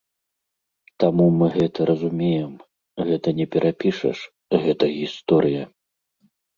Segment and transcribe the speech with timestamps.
[1.03, 2.49] Таму мы гэта разумеем,
[3.13, 4.17] гэта не перапішаш,
[4.69, 5.63] гэта гісторыя.